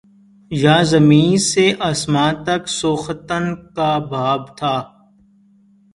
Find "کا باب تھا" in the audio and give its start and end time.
3.75-4.75